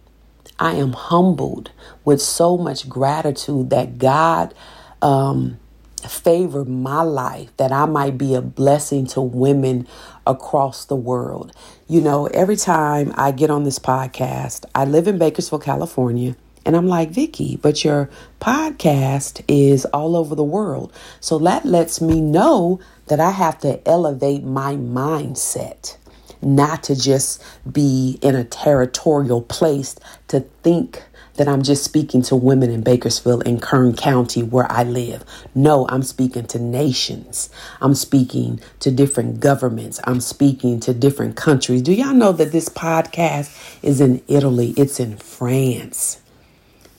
I 0.59 0.73
am 0.73 0.93
humbled 0.93 1.71
with 2.03 2.21
so 2.21 2.57
much 2.57 2.89
gratitude 2.89 3.69
that 3.69 3.99
God 3.99 4.53
um, 5.01 5.59
favored 6.07 6.67
my 6.67 7.01
life, 7.01 7.55
that 7.57 7.71
I 7.71 7.85
might 7.85 8.17
be 8.17 8.33
a 8.33 8.41
blessing 8.41 9.05
to 9.07 9.21
women 9.21 9.87
across 10.25 10.85
the 10.85 10.95
world. 10.95 11.51
You 11.87 12.01
know, 12.01 12.27
every 12.27 12.55
time 12.55 13.13
I 13.15 13.31
get 13.31 13.49
on 13.49 13.63
this 13.63 13.79
podcast, 13.79 14.65
I 14.73 14.85
live 14.85 15.07
in 15.07 15.17
Bakersfield, 15.17 15.63
California. 15.63 16.35
And 16.67 16.75
I'm 16.75 16.89
like, 16.89 17.11
Vicky, 17.11 17.55
but 17.55 17.85
your 17.85 18.09
podcast 18.41 19.41
is 19.47 19.85
all 19.85 20.17
over 20.17 20.35
the 20.35 20.43
world. 20.43 20.91
So 21.21 21.39
that 21.39 21.63
lets 21.63 22.01
me 22.01 22.19
know 22.19 22.81
that 23.05 23.21
I 23.21 23.31
have 23.31 23.57
to 23.59 23.79
elevate 23.87 24.43
my 24.43 24.75
mindset, 24.75 25.95
not 26.41 26.83
to 26.83 26.95
just 27.01 27.41
be 27.71 28.19
in 28.21 28.35
a 28.35 28.43
territorial 28.43 29.41
place 29.43 29.95
to 30.27 30.41
think 30.61 31.03
that 31.35 31.47
I'm 31.47 31.61
just 31.61 31.85
speaking 31.85 32.21
to 32.23 32.35
women 32.35 32.69
in 32.69 32.81
Bakersfield 32.81 33.47
and 33.47 33.61
Kern 33.61 33.95
County 33.95 34.43
where 34.43 34.69
I 34.69 34.83
live. 34.83 35.23
No, 35.55 35.87
I'm 35.87 36.03
speaking 36.03 36.47
to 36.47 36.59
nations. 36.59 37.49
I'm 37.79 37.95
speaking 37.95 38.59
to 38.81 38.91
different 38.91 39.39
governments. 39.39 40.01
I'm 40.03 40.19
speaking 40.19 40.81
to 40.81 40.93
different 40.93 41.37
countries. 41.37 41.81
Do 41.81 41.93
y'all 41.93 42.13
know 42.13 42.33
that 42.33 42.51
this 42.51 42.67
podcast 42.67 43.79
is 43.81 44.01
in 44.01 44.21
Italy? 44.27 44.73
It's 44.75 44.99
in 44.99 45.15
France 45.15 46.19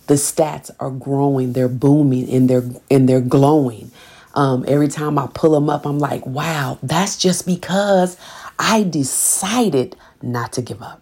the 0.09 0.15
stats 0.15 0.71
are 0.81 0.91
growing, 0.91 1.53
they're 1.53 1.69
booming, 1.69 2.29
and 2.31 2.49
they're 2.51 2.65
and 2.91 3.09
they're 3.09 3.21
glowing. 3.21 3.91
Um, 4.35 4.65
every 4.69 4.89
time 4.89 5.19
I 5.19 5.29
pull 5.33 5.53
them 5.53 5.71
up, 5.71 5.87
I'm 5.87 5.99
like, 5.99 6.25
wow, 6.27 6.79
that's 6.83 7.17
just 7.17 7.47
because 7.47 8.17
I 8.59 8.83
decided 8.85 9.97
not 10.23 10.53
to 10.55 10.63
give 10.63 10.83
up. 10.83 11.01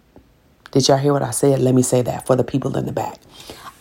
Did 0.71 0.87
y'all 0.87 0.97
hear 0.97 1.13
what 1.13 1.23
I 1.23 1.31
said? 1.31 1.59
Let 1.59 1.75
me 1.75 1.81
say 1.81 2.01
that 2.01 2.25
for 2.25 2.35
the 2.35 2.43
people 2.43 2.77
in 2.77 2.85
the 2.85 2.91
back. 2.91 3.19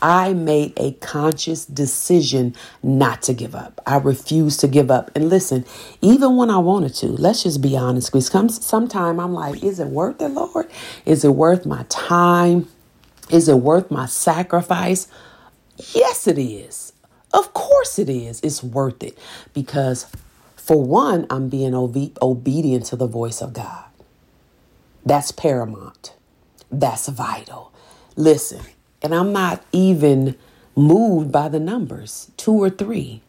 I 0.02 0.34
made 0.34 0.74
a 0.76 0.92
conscious 0.92 1.64
decision 1.64 2.54
not 2.82 3.22
to 3.22 3.34
give 3.34 3.54
up. 3.54 3.80
I 3.86 3.96
refused 3.96 4.60
to 4.60 4.68
give 4.68 4.90
up. 4.90 5.10
And 5.14 5.30
listen, 5.30 5.64
even 6.02 6.36
when 6.36 6.50
I 6.50 6.58
wanted 6.58 6.94
to, 6.96 7.06
let's 7.06 7.42
just 7.42 7.62
be 7.62 7.76
honest, 7.76 8.12
because 8.12 8.64
sometimes 8.64 9.18
I'm 9.18 9.32
like, 9.32 9.64
is 9.64 9.80
it 9.80 9.88
worth 9.88 10.20
it, 10.20 10.28
Lord? 10.28 10.70
Is 11.06 11.24
it 11.24 11.34
worth 11.34 11.64
my 11.64 11.84
time? 11.88 12.68
Is 13.30 13.48
it 13.48 13.56
worth 13.56 13.90
my 13.90 14.06
sacrifice? 14.06 15.08
Yes, 15.94 16.26
it 16.26 16.38
is. 16.38 16.92
Of 17.32 17.52
course 17.54 17.98
it 17.98 18.08
is. 18.08 18.40
It's 18.40 18.62
worth 18.62 19.02
it 19.02 19.18
because, 19.52 20.06
for 20.56 20.82
one, 20.82 21.26
I'm 21.30 21.48
being 21.48 21.74
obe- 21.74 22.16
obedient 22.22 22.86
to 22.86 22.96
the 22.96 23.06
voice 23.06 23.42
of 23.42 23.52
God. 23.52 23.84
That's 25.04 25.32
paramount. 25.32 26.14
That's 26.70 27.08
vital. 27.08 27.72
Listen, 28.16 28.62
and 29.02 29.14
I'm 29.14 29.32
not 29.32 29.64
even 29.72 30.36
moved 30.74 31.32
by 31.32 31.48
the 31.48 31.60
numbers 31.60 32.30
two 32.36 32.52
or 32.52 32.70
three. 32.70 33.22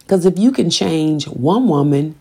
Because 0.00 0.24
if 0.26 0.38
you 0.38 0.52
can 0.52 0.70
change 0.70 1.26
one 1.26 1.68
woman, 1.68 2.18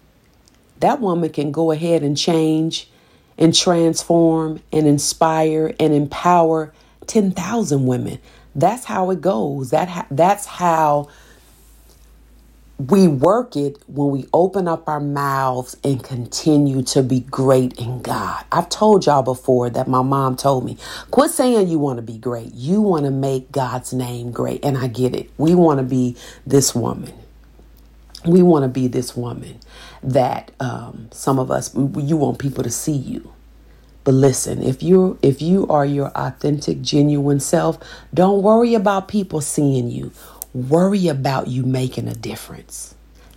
that 0.80 1.02
woman 1.02 1.30
can 1.32 1.52
go 1.52 1.72
ahead 1.72 2.04
and 2.04 2.18
change 2.18 2.90
and 3.38 3.54
transform 3.54 4.62
and 4.72 4.88
inspire 4.88 5.74
and 5.80 5.94
empower 5.94 6.74
10,000 7.08 7.86
women. 7.86 8.20
That's 8.56 8.86
how 8.86 9.12
it 9.12 9.22
goes. 9.22 9.72
That 9.72 9.90
ha- 9.90 10.08
that's 10.12 10.46
how 10.48 11.10
we 12.80 13.08
work 13.08 13.56
it 13.58 13.78
when 13.88 14.12
we 14.12 14.28
open 14.34 14.68
up 14.68 14.90
our 14.90 15.00
mouths 15.02 15.78
and 15.84 16.04
continue 16.04 16.84
to 16.84 17.04
be 17.04 17.22
great 17.22 17.80
in 17.80 18.02
God. 18.02 18.46
I've 18.52 18.70
told 18.70 19.06
y'all 19.06 19.24
before 19.24 19.70
that 19.72 19.88
my 19.88 20.04
mom 20.04 20.38
told 20.38 20.66
me, 20.66 20.78
quit 21.12 21.32
saying 21.32 21.70
you 21.70 21.80
want 21.80 21.98
to 21.98 22.04
be 22.04 22.18
great. 22.18 22.54
You 22.56 22.82
want 22.82 23.06
to 23.06 23.12
make 23.12 23.52
God's 23.52 23.94
name 23.94 24.32
great. 24.32 24.66
And 24.66 24.78
I 24.78 24.88
get 24.88 25.16
it. 25.16 25.32
We 25.38 25.56
want 25.56 25.80
to 25.80 25.86
be 25.86 26.18
this 26.48 26.76
woman. 26.76 27.14
We 28.26 28.44
want 28.44 28.64
to 28.64 28.70
be 28.70 28.88
this 28.88 29.16
woman 29.18 29.60
that 30.04 30.52
um, 30.62 31.10
some 31.12 31.40
of 31.40 31.52
us, 31.52 31.76
you 31.76 32.18
want 32.18 32.40
people 32.40 32.64
to 32.64 32.72
see 32.72 32.94
you. 32.98 33.35
But 34.06 34.14
listen, 34.14 34.64
if 34.64 34.84
you 34.84 35.20
if 35.24 35.42
you 35.42 35.68
are 35.68 35.86
your 35.86 36.10
authentic, 36.16 36.82
genuine 36.82 37.42
self, 37.42 37.80
don't 38.14 38.44
worry 38.44 38.76
about 38.76 39.10
people 39.10 39.42
seeing 39.42 39.90
you. 39.90 40.12
Worry 40.54 41.10
about 41.10 41.48
you 41.48 41.64
making 41.64 42.08
a 42.08 42.16
difference. 42.16 42.96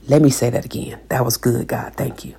Let 0.08 0.22
me 0.22 0.30
say 0.30 0.50
that 0.50 0.66
again. 0.66 1.00
That 1.08 1.24
was 1.24 1.38
good, 1.38 1.68
God. 1.68 1.94
Thank 1.94 2.24
you. 2.24 2.36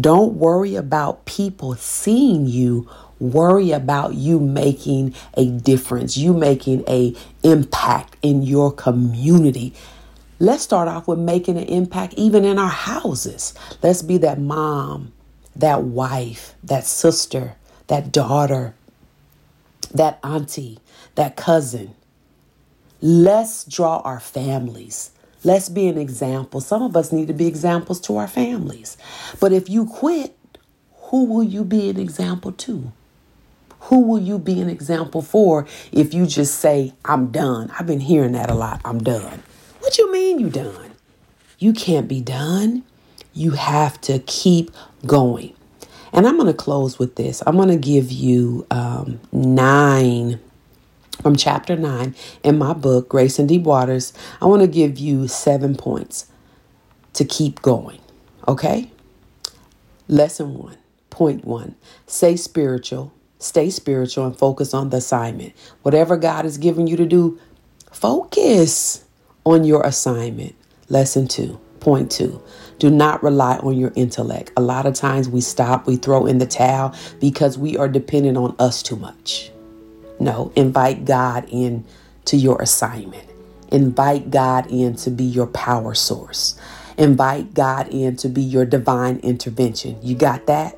Don't 0.00 0.34
worry 0.34 0.76
about 0.76 1.26
people 1.26 1.74
seeing 1.74 2.46
you. 2.46 2.88
Worry 3.20 3.72
about 3.72 4.14
you 4.14 4.40
making 4.40 5.14
a 5.34 5.46
difference, 5.46 6.16
you 6.16 6.32
making 6.32 6.84
a 6.88 7.14
impact 7.42 8.16
in 8.22 8.42
your 8.42 8.72
community. 8.72 9.74
Let's 10.38 10.62
start 10.62 10.88
off 10.88 11.06
with 11.06 11.18
making 11.18 11.58
an 11.58 11.64
impact 11.64 12.14
even 12.14 12.46
in 12.46 12.58
our 12.58 12.70
houses. 12.70 13.52
Let's 13.82 14.00
be 14.00 14.16
that 14.18 14.40
mom, 14.40 15.12
that 15.60 15.82
wife, 15.82 16.54
that 16.64 16.86
sister, 16.86 17.54
that 17.86 18.12
daughter, 18.12 18.74
that 19.92 20.18
auntie, 20.22 20.78
that 21.14 21.36
cousin. 21.36 21.94
Let's 23.00 23.64
draw 23.64 23.98
our 23.98 24.20
families. 24.20 25.10
Let's 25.42 25.68
be 25.68 25.88
an 25.88 25.96
example. 25.96 26.60
Some 26.60 26.82
of 26.82 26.96
us 26.96 27.12
need 27.12 27.28
to 27.28 27.34
be 27.34 27.46
examples 27.46 28.00
to 28.02 28.16
our 28.16 28.28
families. 28.28 28.96
But 29.38 29.52
if 29.52 29.70
you 29.70 29.86
quit, 29.86 30.36
who 31.04 31.24
will 31.24 31.42
you 31.42 31.64
be 31.64 31.88
an 31.88 31.98
example 31.98 32.52
to? 32.52 32.92
Who 33.84 34.00
will 34.00 34.20
you 34.20 34.38
be 34.38 34.60
an 34.60 34.68
example 34.68 35.22
for 35.22 35.66
if 35.90 36.12
you 36.12 36.26
just 36.26 36.58
say, 36.58 36.92
I'm 37.04 37.30
done? 37.30 37.72
I've 37.78 37.86
been 37.86 38.00
hearing 38.00 38.32
that 38.32 38.50
a 38.50 38.54
lot. 38.54 38.80
I'm 38.84 39.02
done. 39.02 39.42
What 39.80 39.98
you 39.98 40.12
mean 40.12 40.38
you 40.38 40.50
done? 40.50 40.92
You 41.58 41.72
can't 41.72 42.06
be 42.06 42.20
done. 42.20 42.84
You 43.32 43.52
have 43.52 44.00
to 44.02 44.18
keep 44.20 44.70
going. 45.06 45.54
And 46.12 46.26
I'm 46.26 46.36
going 46.36 46.48
to 46.48 46.54
close 46.54 46.98
with 46.98 47.16
this. 47.16 47.42
I'm 47.46 47.56
going 47.56 47.68
to 47.68 47.76
give 47.76 48.10
you 48.10 48.66
um, 48.70 49.20
nine 49.32 50.40
from 51.22 51.36
chapter 51.36 51.76
nine 51.76 52.14
in 52.42 52.58
my 52.58 52.72
book, 52.72 53.08
Grace 53.08 53.38
in 53.38 53.46
Deep 53.46 53.62
Waters. 53.62 54.12
I 54.40 54.46
want 54.46 54.62
to 54.62 54.68
give 54.68 54.98
you 54.98 55.28
seven 55.28 55.76
points 55.76 56.26
to 57.14 57.24
keep 57.24 57.62
going. 57.62 58.00
Okay? 58.48 58.90
Lesson 60.08 60.54
one, 60.54 60.76
point 61.10 61.44
one 61.44 61.76
stay 62.06 62.34
spiritual, 62.34 63.12
stay 63.38 63.70
spiritual, 63.70 64.26
and 64.26 64.36
focus 64.36 64.74
on 64.74 64.90
the 64.90 64.96
assignment. 64.96 65.52
Whatever 65.82 66.16
God 66.16 66.44
is 66.44 66.58
giving 66.58 66.86
you 66.86 66.96
to 66.96 67.06
do, 67.06 67.38
focus 67.92 69.04
on 69.44 69.64
your 69.64 69.82
assignment. 69.82 70.56
Lesson 70.88 71.28
two, 71.28 71.60
point 71.78 72.10
two 72.10 72.42
do 72.80 72.90
not 72.90 73.22
rely 73.22 73.58
on 73.58 73.76
your 73.76 73.92
intellect. 73.94 74.50
A 74.56 74.60
lot 74.62 74.86
of 74.86 74.94
times 74.94 75.28
we 75.28 75.42
stop, 75.42 75.86
we 75.86 75.96
throw 75.96 76.24
in 76.24 76.38
the 76.38 76.46
towel 76.46 76.94
because 77.20 77.58
we 77.58 77.76
are 77.76 77.88
dependent 77.88 78.38
on 78.38 78.56
us 78.58 78.82
too 78.82 78.96
much. 78.96 79.52
No, 80.18 80.50
invite 80.56 81.04
God 81.04 81.46
in 81.50 81.84
to 82.24 82.38
your 82.38 82.60
assignment. 82.60 83.28
Invite 83.70 84.30
God 84.30 84.66
in 84.70 84.96
to 84.96 85.10
be 85.10 85.24
your 85.24 85.46
power 85.48 85.94
source. 85.94 86.58
Invite 86.96 87.52
God 87.52 87.88
in 87.88 88.16
to 88.16 88.28
be 88.28 88.42
your 88.42 88.64
divine 88.64 89.18
intervention. 89.18 89.98
You 90.02 90.14
got 90.14 90.46
that? 90.46 90.76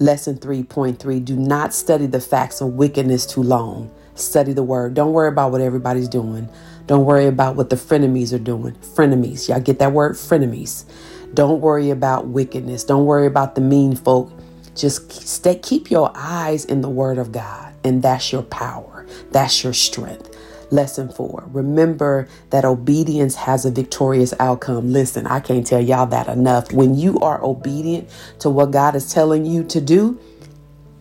Lesson 0.00 0.36
3.3 0.36 1.24
Do 1.24 1.36
not 1.36 1.72
study 1.72 2.06
the 2.06 2.20
facts 2.20 2.60
of 2.60 2.74
wickedness 2.74 3.24
too 3.24 3.42
long. 3.42 3.88
Study 4.16 4.52
the 4.52 4.64
word. 4.64 4.94
Don't 4.94 5.12
worry 5.12 5.28
about 5.28 5.52
what 5.52 5.60
everybody's 5.60 6.08
doing. 6.08 6.48
Don't 6.90 7.04
worry 7.04 7.26
about 7.26 7.54
what 7.54 7.70
the 7.70 7.76
frenemies 7.76 8.32
are 8.32 8.38
doing. 8.40 8.74
Frenemies. 8.82 9.48
Y'all 9.48 9.60
get 9.60 9.78
that 9.78 9.92
word? 9.92 10.14
Frenemies. 10.14 10.84
Don't 11.32 11.60
worry 11.60 11.90
about 11.90 12.26
wickedness. 12.26 12.82
Don't 12.82 13.06
worry 13.06 13.28
about 13.28 13.54
the 13.54 13.60
mean 13.60 13.94
folk. 13.94 14.32
Just 14.74 15.12
stay 15.12 15.54
keep 15.54 15.88
your 15.88 16.10
eyes 16.16 16.64
in 16.64 16.80
the 16.80 16.88
word 16.88 17.18
of 17.18 17.30
God, 17.30 17.72
and 17.84 18.02
that's 18.02 18.32
your 18.32 18.42
power. 18.42 19.06
That's 19.30 19.62
your 19.62 19.72
strength. 19.72 20.36
Lesson 20.72 21.08
four, 21.08 21.44
remember 21.52 22.26
that 22.50 22.64
obedience 22.64 23.36
has 23.36 23.64
a 23.64 23.70
victorious 23.70 24.34
outcome. 24.40 24.92
Listen, 24.92 25.28
I 25.28 25.38
can't 25.38 25.64
tell 25.64 25.80
y'all 25.80 26.06
that 26.06 26.26
enough. 26.26 26.72
When 26.72 26.96
you 26.96 27.20
are 27.20 27.40
obedient 27.40 28.08
to 28.40 28.50
what 28.50 28.72
God 28.72 28.96
is 28.96 29.12
telling 29.12 29.46
you 29.46 29.62
to 29.62 29.80
do, 29.80 30.18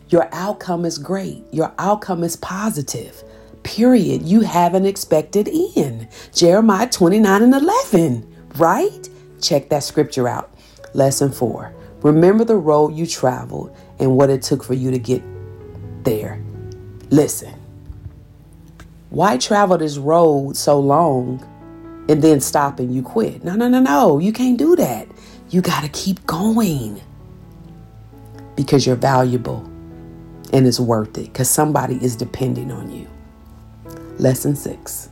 your 0.10 0.30
outcome 0.34 0.86
is 0.86 1.00
great. 1.00 1.44
Your 1.52 1.74
outcome 1.80 2.24
is 2.24 2.36
positive. 2.36 3.24
Period. 3.64 4.24
You 4.24 4.42
have 4.42 4.74
an 4.74 4.86
expected 4.86 5.50
end. 5.76 6.08
Jeremiah 6.34 6.90
29 6.90 7.44
and 7.44 7.54
11, 7.54 8.36
right? 8.56 9.10
Check 9.42 9.70
that 9.70 9.84
scripture 9.84 10.28
out. 10.28 10.54
Lesson 10.94 11.32
four, 11.32 11.74
remember 12.02 12.44
the 12.44 12.56
road 12.56 12.96
you 12.96 13.06
traveled 13.06 13.76
and 14.00 14.16
what 14.16 14.30
it 14.30 14.42
took 14.42 14.64
for 14.64 14.74
you 14.74 14.92
to 14.92 15.00
get 15.00 15.22
there. 16.04 16.42
Listen, 17.12 17.54
why 19.10 19.38
travel 19.38 19.78
this 19.78 19.98
road 19.98 20.56
so 20.56 20.80
long 20.80 21.46
and 22.10 22.22
then 22.22 22.40
stop 22.40 22.80
and 22.80 22.94
you 22.94 23.02
quit? 23.02 23.44
No, 23.44 23.56
no, 23.56 23.68
no, 23.68 23.80
no. 23.80 24.20
You 24.20 24.34
can't 24.34 24.58
do 24.58 24.76
that. 24.76 25.08
You 25.50 25.62
got 25.62 25.84
to 25.84 25.90
keep 25.90 26.26
going 26.26 27.02
because 28.56 28.86
you're 28.86 28.96
valuable 28.96 29.64
and 30.54 30.68
it's 30.68 30.80
worth 30.80 31.18
it 31.18 31.26
because 31.26 31.50
somebody 31.50 32.04
is 32.04 32.16
depending 32.16 32.72
on 32.72 32.92
you. 32.92 33.08
Lesson 34.20 34.56
six 34.56 35.10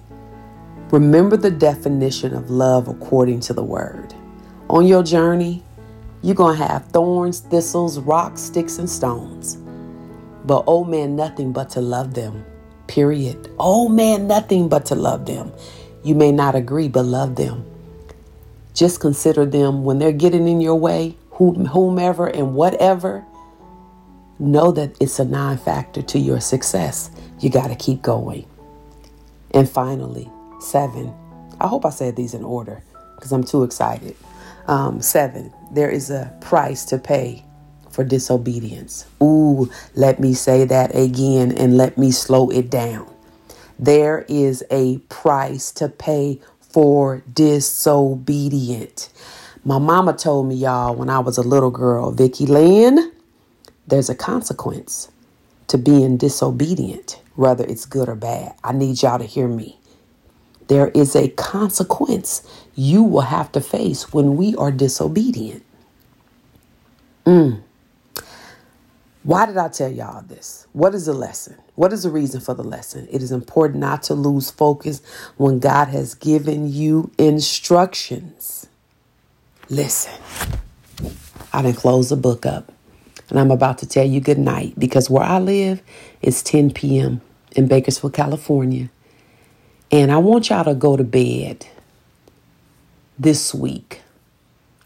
remember 0.92 1.36
the 1.36 1.52
definition 1.52 2.34
of 2.34 2.52
love 2.52 2.88
according 2.88 3.40
to 3.42 3.54
the 3.54 3.64
word. 3.64 4.14
On 4.70 4.86
your 4.86 5.04
journey, 5.04 5.64
you're 6.22 6.36
going 6.36 6.58
to 6.58 6.64
have 6.66 6.86
thorns, 6.90 7.40
thistles, 7.40 8.00
rocks, 8.00 8.42
sticks, 8.42 8.78
and 8.78 8.90
stones. 8.90 9.58
But 10.46 10.64
oh 10.68 10.84
man, 10.84 11.16
nothing 11.16 11.52
but 11.52 11.70
to 11.72 11.82
love 11.82 12.14
them 12.14 12.46
period. 12.88 13.50
Oh 13.60 13.88
man, 13.90 14.28
nothing 14.28 14.70
but 14.70 14.86
to 14.88 14.96
love 14.96 15.26
them. 15.26 15.52
You 16.04 16.16
may 16.16 16.32
not 16.32 16.56
agree, 16.56 16.88
but 16.88 17.04
love 17.04 17.36
them. 17.36 17.66
Just 18.74 19.02
consider 19.02 19.46
them 19.46 19.84
when 19.84 20.00
they're 20.00 20.12
getting 20.12 20.48
in 20.48 20.62
your 20.62 20.76
way, 20.76 21.18
whomever 21.32 22.28
and 22.28 22.56
whatever. 22.56 23.26
Know 24.40 24.72
that 24.72 24.96
it's 25.00 25.20
a 25.20 25.26
non 25.26 25.58
factor 25.58 26.02
to 26.02 26.20
your 26.20 26.40
success. 26.40 27.12
You 27.40 27.50
got 27.50 27.68
to 27.68 27.76
keep 27.76 28.02
going. 28.02 28.46
And 29.52 29.70
finally, 29.70 30.30
seven. 30.60 31.14
I 31.60 31.68
hope 31.68 31.86
I 31.86 31.90
said 31.90 32.16
these 32.16 32.34
in 32.34 32.44
order 32.44 32.84
because 33.16 33.32
I'm 33.32 33.44
too 33.44 33.64
excited. 33.64 34.16
Um, 34.68 35.02
seven, 35.02 35.54
there 35.72 35.90
is 35.90 36.10
a 36.10 36.36
price 36.42 36.86
to 36.86 36.98
pay 36.98 37.44
for 37.90 38.04
disobedience. 38.04 39.08
Ooh, 39.24 39.72
let 39.96 40.20
me 40.20 40.34
say 40.34 40.66
that 40.66 40.96
again 40.96 41.52
and 41.52 41.78
let 41.78 41.98
me 41.98 42.12
slow 42.12 42.50
it 42.50 42.70
down. 42.70 43.12
There 43.80 44.26
is 44.28 44.64
a 44.70 44.98
price 45.10 45.72
to 45.74 45.90
pay 45.90 46.40
for 46.60 47.24
disobedient. 47.34 49.10
My 49.64 49.80
mama 49.80 50.14
told 50.14 50.48
me, 50.48 50.56
y'all, 50.56 50.96
when 50.96 51.10
I 51.10 51.20
was 51.20 51.38
a 51.38 51.42
little 51.42 51.72
girl, 51.72 52.12
Vicky 52.12 52.46
Lynn, 52.46 53.12
there's 53.88 54.10
a 54.10 54.16
consequence 54.16 55.10
to 55.68 55.78
being 55.78 56.18
disobedient, 56.18 57.22
whether 57.38 57.64
it's 57.66 57.86
good 57.86 58.10
or 58.10 58.16
bad. 58.16 58.56
I 58.64 58.74
need 58.74 59.02
y'all 59.02 59.20
to 59.20 59.26
hear 59.26 59.48
me. 59.48 59.80
There 60.68 60.90
is 60.90 61.16
a 61.16 61.30
consequence 61.30 62.44
you 62.76 63.04
will 63.04 63.22
have 63.22 63.52
to 63.54 63.62
face 63.62 64.12
when 64.12 64.36
we 64.36 64.56
are 64.56 64.72
disobedient. 64.72 65.64
Mm. 67.26 67.62
Why 69.24 69.46
did 69.46 69.58
I 69.58 69.70
tell 69.70 69.92
y'all 69.92 70.22
this? 70.24 70.68
What 70.74 70.96
is 70.96 71.06
the 71.06 71.14
lesson? 71.14 71.56
What 71.76 71.94
is 71.94 72.04
the 72.04 72.10
reason 72.10 72.42
for 72.42 72.54
the 72.54 72.64
lesson? 72.64 73.08
It 73.12 73.22
is 73.22 73.32
important 73.32 73.80
not 73.80 74.04
to 74.04 74.14
lose 74.14 74.50
focus 74.52 75.02
when 75.38 75.60
God 75.60 75.90
has 75.90 76.16
given 76.16 76.72
you 76.72 77.12
instructions. 77.18 78.68
Listen, 79.70 80.14
I 81.54 81.62
didn't 81.62 81.78
close 81.78 82.10
the 82.10 82.16
book 82.16 82.46
up 82.46 82.72
and 83.30 83.40
I'm 83.40 83.52
about 83.52 83.78
to 83.80 83.88
tell 83.88 84.06
you 84.06 84.22
good 84.22 84.38
night 84.38 84.74
because 84.78 85.10
where 85.10 85.24
I 85.24 85.40
live 85.40 85.82
is 86.22 86.42
10 86.44 86.72
p.m. 86.72 87.22
in 87.58 87.68
Bakersfield, 87.68 88.14
California. 88.14 88.90
And 89.92 90.12
I 90.12 90.18
want 90.18 90.50
y'all 90.50 90.64
to 90.66 90.76
go 90.76 90.96
to 90.96 91.04
bed 91.04 91.68
this 93.18 93.54
week 93.54 94.02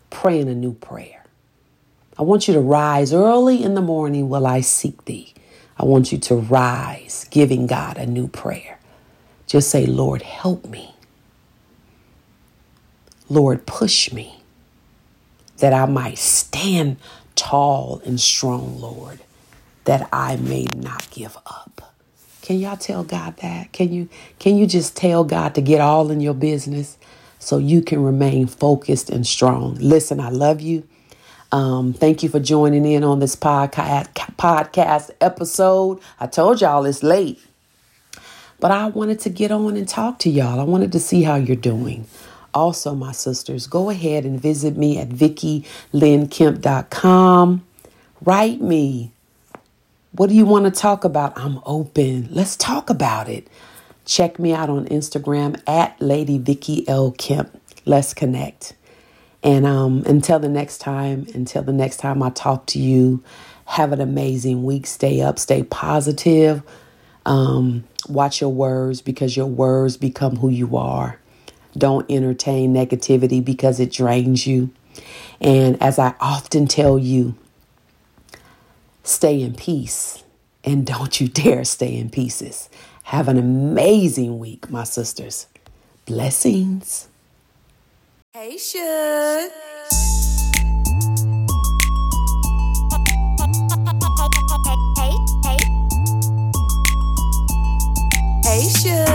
praying 0.10 0.48
a 0.50 0.56
new 0.56 0.74
prayer. 0.74 1.26
I 2.18 2.24
want 2.24 2.48
you 2.48 2.54
to 2.54 2.62
rise 2.62 3.14
early 3.14 3.64
in 3.64 3.76
the 3.76 3.82
morning 3.82 4.30
while 4.30 4.48
I 4.48 4.62
seek 4.62 5.06
thee. 5.06 5.34
I 5.78 5.86
want 5.86 6.12
you 6.12 6.18
to 6.20 6.36
rise, 6.36 7.26
giving 7.32 7.68
God 7.68 7.98
a 7.98 8.06
new 8.06 8.28
prayer. 8.28 8.80
Just 9.48 9.70
say, 9.70 9.86
Lord, 9.86 10.22
help 10.22 10.66
me. 10.68 10.94
Lord, 13.30 13.66
push 13.66 14.12
me 14.14 14.44
that 15.58 15.74
I 15.74 15.86
might 15.86 16.18
stand 16.18 16.98
tall 17.36 18.02
and 18.06 18.20
strong, 18.20 18.80
Lord, 18.80 19.20
that 19.86 20.08
I 20.14 20.36
may 20.36 20.66
not 20.76 21.10
give 21.12 21.38
up. 21.46 21.71
Can 22.42 22.60
y'all 22.60 22.78
tell 22.78 23.04
God 23.04 23.38
that? 23.38 23.72
Can 23.72 23.94
you 23.94 24.10
can 24.40 24.58
you 24.58 24.66
just 24.66 24.98
tell 24.98 25.24
God 25.24 25.54
to 25.56 25.62
get 25.62 25.80
all 25.82 26.12
in 26.12 26.22
your 26.22 26.34
business 26.34 26.98
so 27.40 27.58
you 27.58 27.82
can 27.82 28.04
remain 28.04 28.48
focused 28.48 29.10
and 29.10 29.26
strong? 29.26 29.76
Listen, 29.76 30.20
I 30.20 30.30
love 30.30 30.62
you. 30.62 30.88
Um, 31.52 31.94
thank 31.94 32.24
you 32.24 32.30
for 32.30 32.40
joining 32.40 32.86
in 32.86 33.04
on 33.04 33.20
this 33.20 33.36
podcast 33.36 34.08
podcast 34.38 35.12
episode. 35.20 36.00
I 36.20 36.28
told 36.28 36.62
y'all 36.62 36.86
it's 36.86 37.04
late, 37.04 37.40
but 38.60 38.72
I 38.72 38.88
wanted 38.88 39.20
to 39.22 39.30
get 39.30 39.52
on 39.52 39.76
and 39.78 39.88
talk 39.88 40.20
to 40.20 40.30
y'all. 40.30 40.60
I 40.60 40.64
wanted 40.64 40.92
to 40.94 41.00
see 41.00 41.24
how 41.24 41.36
you're 41.36 41.56
doing. 41.56 42.06
Also, 42.54 42.94
my 42.96 43.14
sisters, 43.14 43.68
go 43.68 43.90
ahead 43.90 44.26
and 44.26 44.42
visit 44.42 44.76
me 44.76 44.98
at 44.98 45.08
VickyLynnKemp.com. 45.10 47.64
Write 48.24 48.62
me. 48.62 49.12
What 50.14 50.28
do 50.28 50.36
you 50.36 50.46
want 50.46 50.66
to 50.66 50.72
talk 50.72 51.06
about? 51.06 51.38
I'm 51.38 51.62
open. 51.66 52.28
Let's 52.32 52.58
talk 52.58 52.90
about 52.90 53.30
it. 53.30 53.48
Check 54.04 54.40
me 54.40 54.52
out 54.52 54.70
on 54.70 54.86
Instagram 54.88 55.62
at 55.66 56.02
Lady 56.02 56.38
Vicky 56.38 56.86
L. 56.90 57.12
Kemp. 57.12 57.58
Let's 57.86 58.14
connect. 58.14 58.76
And 59.42 59.66
um, 59.66 60.04
until 60.06 60.38
the 60.38 60.50
next 60.50 60.80
time, 60.80 61.28
until 61.34 61.64
the 61.64 61.72
next 61.72 61.98
time 61.98 62.22
I 62.22 62.30
talk 62.30 62.66
to 62.68 62.80
you, 62.80 63.24
have 63.64 63.94
an 63.94 64.02
amazing 64.02 64.64
week. 64.64 64.86
Stay 64.86 65.22
up, 65.22 65.40
stay 65.40 65.64
positive. 65.64 66.62
Um, 67.26 67.86
watch 68.10 68.42
your 68.42 68.50
words 68.50 69.02
because 69.02 69.38
your 69.38 69.48
words 69.48 69.96
become 69.96 70.36
who 70.36 70.50
you 70.50 70.76
are. 70.76 71.22
Don't 71.78 72.06
entertain 72.12 72.74
negativity 72.74 73.44
because 73.44 73.80
it 73.80 73.94
drains 73.94 74.46
you. 74.46 74.72
And 75.40 75.82
as 75.82 75.98
I 75.98 76.16
often 76.20 76.68
tell 76.68 77.00
you, 77.00 77.38
Stay 79.04 79.42
in 79.42 79.56
peace. 79.56 80.24
And 80.64 80.86
don't 80.86 81.20
you 81.20 81.28
dare 81.28 81.64
stay 81.64 81.98
in 81.98 82.10
pieces. 82.10 82.70
Have 83.04 83.28
an 83.28 83.38
amazing 83.38 84.38
week, 84.40 84.70
my 84.70 84.84
sisters. 84.84 85.48
Blessings. 86.06 87.08
Hey, 88.34 88.58
Shug. 88.58 89.52
Hey, 94.98 95.12
hey, 95.44 95.58
hey, 98.44 98.70
Shug. 98.70 99.11